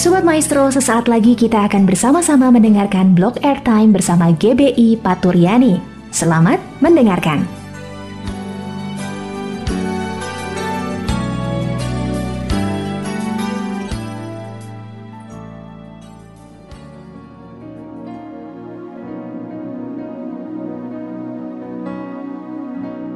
[0.00, 5.76] Sobat Maestro, sesaat lagi kita akan bersama-sama mendengarkan blog airtime bersama GBI Paturyani.
[6.08, 7.44] Selamat mendengarkan.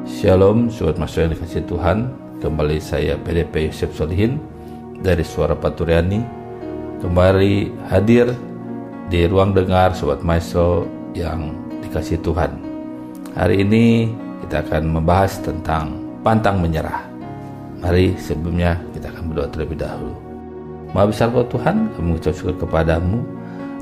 [0.05, 2.13] Shalom, Sobat Maestro yang dikasih Tuhan.
[2.45, 4.37] Kembali saya PDP Yusuf Solihin
[5.01, 6.44] dari Suara Paturyani
[7.05, 8.33] kembali hadir
[9.13, 11.53] di ruang dengar Sobat Maestro yang
[11.85, 12.57] dikasih Tuhan.
[13.37, 14.09] Hari ini
[14.41, 17.05] kita akan membahas tentang pantang menyerah.
[17.85, 20.17] Mari sebelumnya kita akan berdoa terlebih dahulu.
[20.97, 23.21] Maha besar kau Tuhan, kami mengucap syukur kepadamu.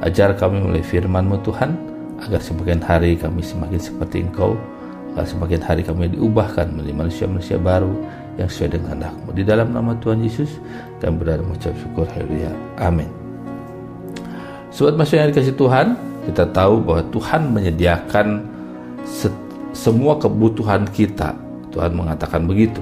[0.02, 1.78] Ajar kami melalui firman-Mu Tuhan,
[2.26, 4.58] agar semakin hari kami semakin seperti Engkau,
[5.14, 7.94] agar semakin hari kami diubahkan menjadi manusia-manusia baru
[8.40, 9.28] yang sesuai dengan kehendak-Mu.
[9.36, 10.50] Di dalam nama Tuhan Yesus,
[11.00, 12.06] kami berdoa mengucap syukur.
[12.08, 12.52] Haleluya.
[12.80, 13.08] Amin.
[14.72, 18.40] Sobat masuk yang dikasih Tuhan, kita tahu bahwa Tuhan menyediakan
[19.04, 19.28] se
[19.72, 21.36] semua kebutuhan kita.
[21.72, 22.80] Tuhan mengatakan begitu.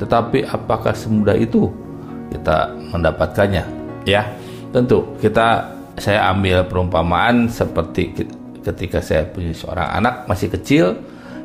[0.00, 1.68] Tetapi apakah semudah itu
[2.32, 3.64] kita mendapatkannya?
[4.08, 4.24] Ya,
[4.72, 5.68] tentu kita
[6.00, 8.16] saya ambil perumpamaan seperti
[8.64, 10.96] ketika saya punya seorang anak masih kecil,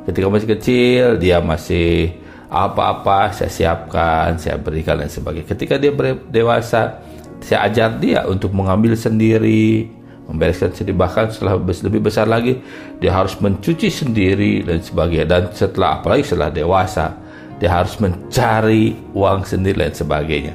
[0.08, 2.16] ketika masih kecil dia masih
[2.50, 5.48] apa-apa saya siapkan, saya berikan dan sebagainya.
[5.50, 5.92] Ketika dia
[6.30, 7.02] dewasa,
[7.42, 9.90] saya ajar dia untuk mengambil sendiri,
[10.26, 12.58] membereskan sendiri bahkan setelah lebih besar lagi
[12.98, 17.14] dia harus mencuci sendiri dan sebagainya dan setelah apalagi setelah dewasa
[17.62, 20.54] dia harus mencari uang sendiri dan sebagainya.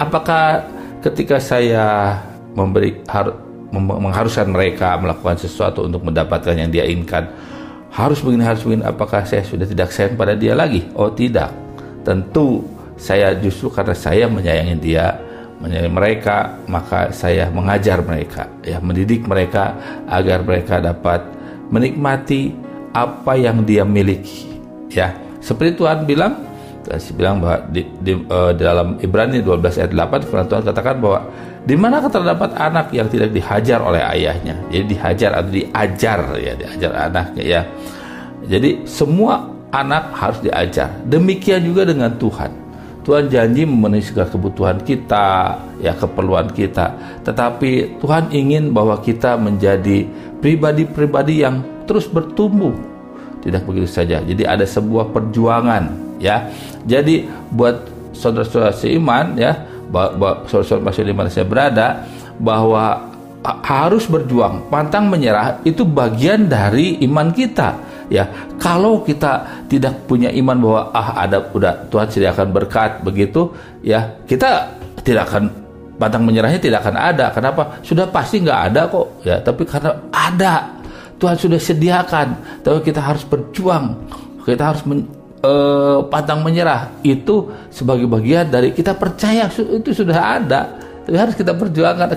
[0.00, 0.64] Apakah
[1.04, 2.16] ketika saya
[2.56, 3.36] memberi har,
[3.72, 7.28] mengharuskan mereka melakukan sesuatu untuk mendapatkan yang dia inginkan
[7.92, 8.82] harus begini harus begini.
[8.82, 10.88] Apakah saya sudah tidak sayang pada dia lagi?
[10.96, 11.52] Oh tidak.
[12.02, 12.64] Tentu
[12.96, 15.20] saya justru karena saya menyayangi dia
[15.62, 19.78] menyayangi mereka maka saya mengajar mereka ya mendidik mereka
[20.10, 21.22] agar mereka dapat
[21.70, 22.50] menikmati
[22.90, 24.58] apa yang dia miliki
[24.90, 25.12] ya.
[25.42, 26.51] Seperti Tuhan bilang
[26.86, 31.20] saya bilang bahwa di, di, uh, dalam Ibrani 12 ayat 8 firman Tuhan katakan bahwa
[31.62, 36.90] di mana terdapat anak yang tidak dihajar oleh ayahnya jadi dihajar atau diajar ya diajar
[37.06, 37.60] anaknya ya
[38.50, 42.62] jadi semua anak harus diajar demikian juga dengan Tuhan
[43.02, 46.94] Tuhan janji memenuhi segala kebutuhan kita, ya keperluan kita.
[47.26, 50.06] Tetapi Tuhan ingin bahwa kita menjadi
[50.38, 52.70] pribadi-pribadi yang terus bertumbuh.
[53.42, 54.22] Tidak begitu saja.
[54.22, 56.46] Jadi ada sebuah perjuangan, ya.
[56.86, 57.82] Jadi buat
[58.14, 59.58] saudara-saudara seiman, ya,
[60.46, 62.06] saudara-saudara masih di mana saya berada,
[62.38, 63.10] bahwa
[63.66, 67.74] harus berjuang, pantang menyerah itu bagian dari iman kita
[68.06, 68.30] ya.
[68.62, 73.50] Kalau kita tidak punya iman bahwa ah ada udah Tuhan sediakan berkat begitu
[73.82, 75.50] ya kita tidak akan
[75.98, 77.34] pantang menyerahnya tidak akan ada.
[77.34, 77.82] Kenapa?
[77.82, 79.42] Sudah pasti nggak ada kok ya.
[79.42, 80.54] Tapi karena ada
[81.18, 82.28] Tuhan sudah sediakan.
[82.62, 83.98] Tapi kita harus berjuang
[84.42, 84.82] kita harus
[85.42, 90.60] uh, pantang menyerah itu sebagai bagian dari kita percaya itu sudah ada
[91.02, 92.08] tapi harus kita perjuangkan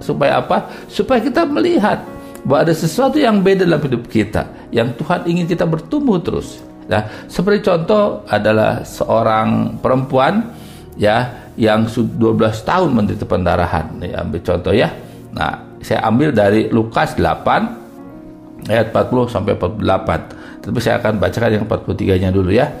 [0.00, 2.04] supaya apa supaya kita melihat
[2.44, 6.60] bahwa ada sesuatu yang beda dalam hidup kita yang Tuhan ingin kita bertumbuh terus.
[6.84, 10.52] Nah, seperti contoh adalah seorang perempuan
[11.00, 12.20] ya yang 12
[12.68, 13.96] tahun menderita pendarahan.
[13.96, 14.92] Ambil contoh ya.
[15.32, 20.43] Nah, saya ambil dari Lukas 8 ayat 40 sampai 48.
[20.64, 22.72] Tapi saya akan bacakan yang 43-nya dulu ya.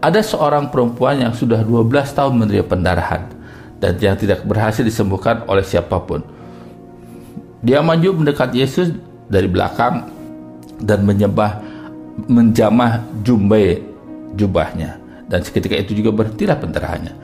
[0.00, 3.22] Ada seorang perempuan yang sudah 12 tahun menderita pendarahan
[3.80, 6.24] dan yang tidak berhasil disembuhkan oleh siapa pun.
[7.60, 8.92] Dia maju mendekat Yesus
[9.28, 10.08] dari belakang
[10.80, 11.60] dan menyembah
[12.28, 13.84] menjamah jumbai
[14.36, 17.14] jubahnya dan seketika itu juga berhentilah pendarahannya.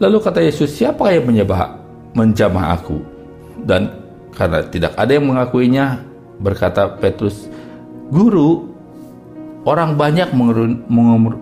[0.00, 1.76] Lalu kata Yesus, siapa yang menyembah
[2.16, 3.02] menjamah aku?
[3.60, 3.92] Dan
[4.32, 6.00] karena tidak ada yang mengakuinya,
[6.40, 7.50] berkata Petrus,
[8.08, 8.69] Guru,
[9.64, 10.32] orang banyak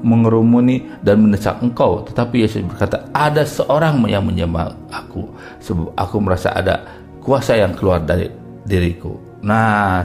[0.02, 2.02] mengerumuni dan mendesak engkau.
[2.06, 5.28] Tetapi Yesus berkata, ada seorang yang menyembah aku.
[5.62, 6.82] Sebab aku merasa ada
[7.22, 8.30] kuasa yang keluar dari
[8.66, 9.15] diriku.
[9.42, 10.03] Nah,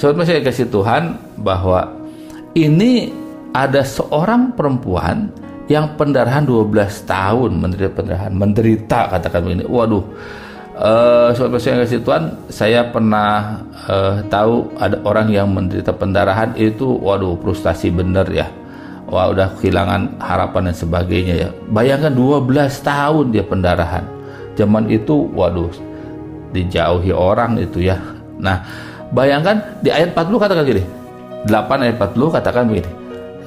[0.00, 1.92] Sobat saya kasih Tuhan bahwa
[2.56, 3.12] ini
[3.52, 5.28] ada seorang perempuan
[5.68, 6.72] yang pendarahan 12
[7.06, 10.02] tahun menderita pendarahan menderita katakan begini waduh
[10.80, 16.88] uh, sobat saya kasih Tuhan saya pernah uh, tahu ada orang yang menderita pendarahan itu
[16.88, 18.48] waduh frustasi bener ya
[19.06, 22.48] wah udah kehilangan harapan dan sebagainya ya bayangkan 12
[22.80, 24.04] tahun dia pendarahan
[24.56, 25.70] zaman itu waduh
[26.50, 28.00] dijauhi orang itu ya
[28.40, 28.64] nah
[29.10, 30.82] Bayangkan di ayat 40 katakan gini.
[31.50, 32.90] 8 ayat 40 katakan begini.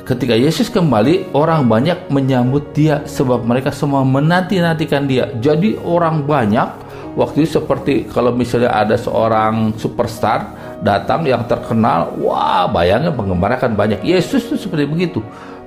[0.04, 5.32] Ketika Yesus kembali, orang banyak menyambut dia sebab mereka semua menanti-nantikan dia.
[5.40, 6.83] Jadi orang banyak
[7.14, 13.74] waktu itu seperti kalau misalnya ada seorang superstar datang yang terkenal, wah bayangin penggemar akan
[13.74, 14.04] banyak.
[14.04, 15.20] Yesus itu seperti begitu,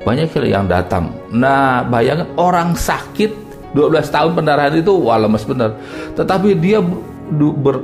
[0.04, 1.10] banyak yang datang.
[1.32, 3.32] Nah bayangin orang sakit
[3.72, 5.74] 12 tahun pendarahan itu wah lemes benar.
[6.14, 7.82] Tetapi dia ber,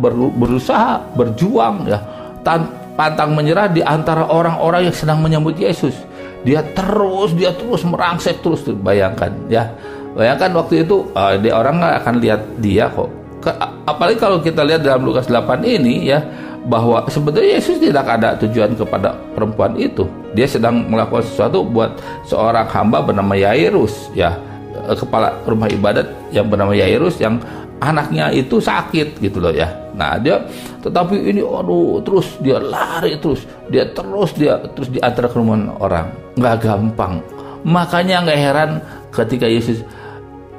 [0.00, 2.00] ber, berusaha berjuang ya
[2.42, 2.66] tan,
[2.96, 5.94] pantang menyerah di antara orang-orang yang sedang menyambut Yesus.
[6.40, 9.68] Dia terus dia terus merangsek terus bayangkan ya
[10.14, 13.10] Bayangkan waktu itu uh, dia orang nggak akan lihat dia kok.
[13.40, 13.50] Ke,
[13.86, 16.20] apalagi kalau kita lihat dalam Lukas 8 ini ya
[16.66, 20.04] bahwa sebetulnya Yesus tidak ada tujuan kepada perempuan itu.
[20.36, 21.96] Dia sedang melakukan sesuatu buat
[22.28, 24.36] seorang hamba bernama Yairus ya
[24.74, 27.40] eh, kepala rumah ibadat yang bernama Yairus yang
[27.80, 29.72] anaknya itu sakit gitu loh ya.
[29.96, 30.42] Nah dia
[30.84, 35.38] tetapi ini aduh terus dia lari terus dia terus dia terus diantar ke
[35.80, 37.24] orang nggak gampang.
[37.64, 38.70] Makanya nggak heran
[39.12, 39.84] ketika Yesus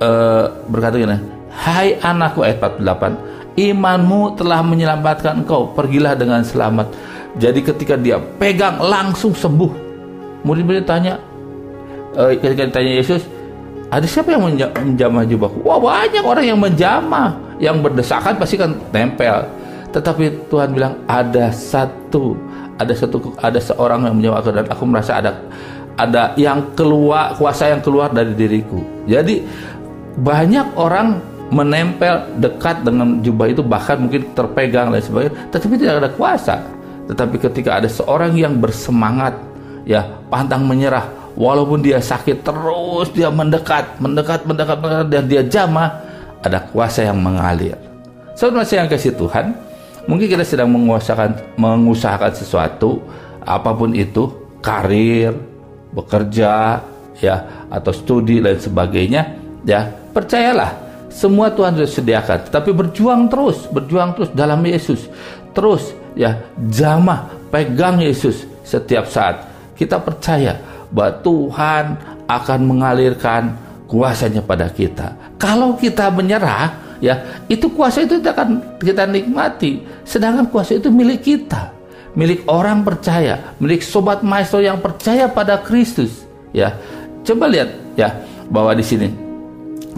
[0.01, 1.17] uh, berkata gini,
[1.51, 6.89] Hai anakku ayat 48, imanmu telah menyelamatkan engkau, pergilah dengan selamat.
[7.37, 9.93] Jadi ketika dia pegang langsung sembuh.
[10.41, 11.21] Murid-murid tanya,
[12.17, 13.21] uh, ketika ditanya Yesus,
[13.91, 15.61] ada siapa yang menjamah jubahku?
[15.67, 19.45] Wah banyak orang yang menjamah, yang berdesakan pasti kan tempel.
[19.91, 22.39] Tetapi Tuhan bilang ada satu,
[22.79, 25.35] ada satu, ada seorang yang menjamah dan aku merasa ada
[25.99, 28.79] ada yang keluar kuasa yang keluar dari diriku.
[29.05, 29.43] Jadi
[30.19, 36.11] banyak orang menempel dekat dengan jubah itu bahkan mungkin terpegang dan sebagainya tetapi tidak ada
[36.15, 36.55] kuasa.
[37.11, 39.35] Tetapi ketika ada seorang yang bersemangat
[39.83, 45.99] ya pantang menyerah walaupun dia sakit terus dia mendekat mendekat mendekat, mendekat dan dia jamah
[46.39, 47.75] ada kuasa yang mengalir.
[48.33, 49.51] Saudara yang kasih Tuhan
[50.07, 53.03] mungkin kita sedang menguasakan mengusahakan sesuatu
[53.43, 54.31] apa pun itu
[54.63, 55.35] karir
[55.91, 56.79] bekerja
[57.19, 57.35] ya
[57.67, 59.35] atau studi dan sebagainya
[59.67, 65.11] ya percayalah semua Tuhan sudah sediakan tapi berjuang terus berjuang terus dalam Yesus.
[65.51, 66.39] Terus ya
[66.71, 69.43] jamah pegang Yesus setiap saat.
[69.75, 70.55] Kita percaya
[70.87, 71.85] bahwa Tuhan
[72.31, 73.57] akan mengalirkan
[73.91, 75.35] kuasanya pada kita.
[75.35, 79.83] Kalau kita menyerah ya itu kuasa itu tidak akan kita nikmati.
[80.07, 81.75] Sedangkan kuasa itu milik kita.
[82.11, 86.23] Milik orang percaya milik sobat maestro yang percaya pada Kristus
[86.55, 86.75] ya.
[87.27, 87.69] Coba lihat
[87.99, 88.15] ya
[88.47, 89.07] bahwa di sini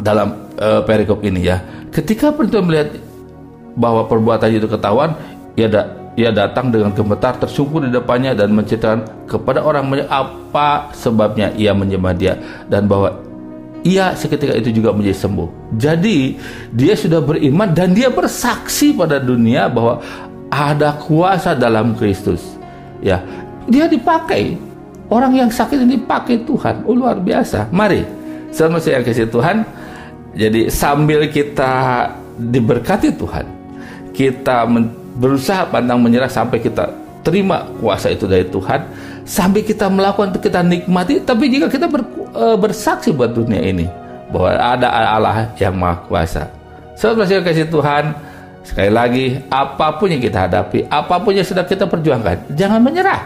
[0.02, 1.62] dalam uh, perikop ini ya.
[1.94, 2.98] Ketika Tuhan melihat
[3.78, 5.14] bahwa perbuatan itu ketahuan,
[5.54, 10.90] ia, da, ia datang dengan gemetar tersungkur di depannya dan menceritakan kepada orang banyak apa
[10.94, 12.34] sebabnya ia menyembah dia
[12.70, 13.22] dan bahwa
[13.84, 15.76] ia seketika itu juga menjadi sembuh.
[15.76, 16.40] Jadi
[16.72, 20.00] dia sudah beriman dan dia bersaksi pada dunia bahwa
[20.50, 22.58] ada kuasa dalam Kristus.
[23.04, 23.20] Ya,
[23.68, 24.56] dia dipakai.
[25.12, 26.88] Orang yang sakit ini dipakai Tuhan.
[26.88, 27.70] Oh, luar biasa.
[27.70, 28.08] Mari,
[28.56, 29.68] sama saya kasih Tuhan,
[30.34, 32.10] jadi sambil kita
[32.42, 33.46] diberkati Tuhan,
[34.18, 34.66] kita
[35.22, 36.90] berusaha pandang menyerah sampai kita
[37.22, 38.82] terima kuasa itu dari Tuhan,
[39.30, 41.22] sampai kita melakukan kita nikmati.
[41.22, 42.02] Tapi jika kita ber,
[42.34, 43.86] e, bersaksi buat dunia ini
[44.34, 46.50] bahwa ada Allah yang maha kuasa.
[46.98, 48.18] Saudara so, kasih Tuhan,
[48.66, 53.22] sekali lagi apa pun yang kita hadapi, apa pun yang sedang kita perjuangkan, jangan menyerah.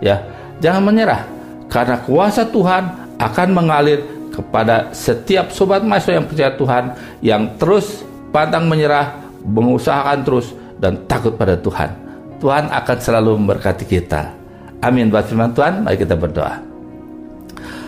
[0.00, 0.24] Ya,
[0.60, 1.24] jangan menyerah
[1.68, 6.84] karena kuasa Tuhan akan mengalir kepada setiap sobat maestro yang percaya Tuhan
[7.24, 9.16] yang terus pantang menyerah,
[9.48, 11.88] mengusahakan terus dan takut pada Tuhan.
[12.36, 14.28] Tuhan akan selalu memberkati kita.
[14.84, 15.08] Amin.
[15.08, 16.60] Buat firman Tuhan, mari kita berdoa.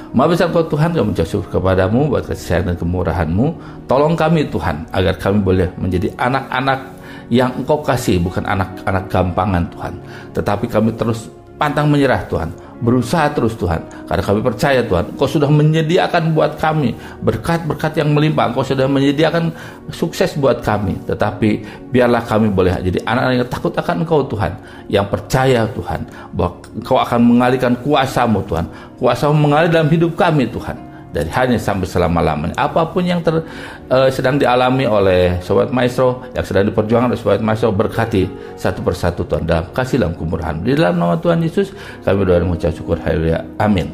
[0.08, 3.46] Maha besar kau Tuhan, kami mengucap syukur kepadamu buat kasih dan kemurahanmu.
[3.84, 6.80] Tolong kami Tuhan, agar kami boleh menjadi anak-anak
[7.28, 9.94] yang engkau kasih, bukan anak-anak gampangan Tuhan.
[10.32, 11.28] Tetapi kami terus
[11.58, 12.54] pantang menyerah Tuhan.
[12.78, 13.82] Berusaha terus Tuhan.
[14.06, 16.94] Karena kami percaya Tuhan Kau sudah menyediakan buat kami
[17.26, 18.54] berkat-berkat yang melimpah.
[18.54, 19.50] Kau sudah menyediakan
[19.90, 20.94] sukses buat kami.
[21.04, 24.54] Tetapi biarlah kami boleh jadi anak-anak yang takut akan Engkau Tuhan.
[24.86, 28.70] Yang percaya Tuhan bahwa Engkau akan mengalihkan kuasamu Tuhan.
[28.96, 32.54] Kuasamu mengalir dalam hidup kami Tuhan dari hanya sampai selama-lamanya.
[32.56, 33.40] Apa pun yang ter,
[33.88, 38.28] uh, sedang dialami oleh Sobat Maestro, yang sedang diperjuangkan oleh Sobat Maestro, berkati
[38.60, 40.60] satu persatu Tuhan dalam kasih dalam kemurahan.
[40.60, 41.72] Di dalam nama Tuhan Yesus,
[42.04, 43.00] kami berdoa mengucap syukur.
[43.00, 43.40] Haleluya.
[43.56, 43.88] Amin.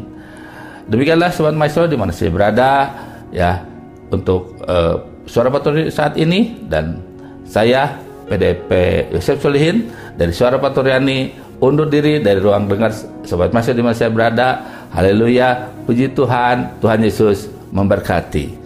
[0.90, 2.70] Demikianlah Sobat Maestro di mana saya berada,
[3.30, 3.62] ya,
[4.10, 6.98] untuk uh, suara paturi saat ini, dan
[7.46, 7.94] saya
[8.26, 8.70] PDP
[9.12, 12.92] Yosef Solihin dari Suara Paturiani undur diri dari ruang dengar
[13.24, 14.48] Sobat Maestro di mana saya berada
[14.94, 18.62] Haleluya, puji Tuhan, Tuhan Yesus memberkati.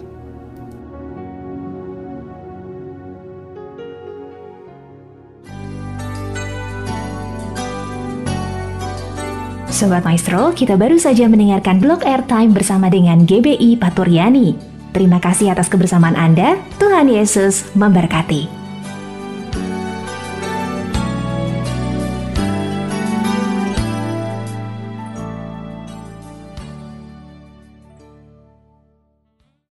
[9.73, 14.53] Sobat Maestro, kita baru saja mendengarkan blog airtime bersama dengan GBI Paturyani.
[14.93, 16.61] Terima kasih atas kebersamaan Anda.
[16.77, 18.58] Tuhan Yesus memberkati.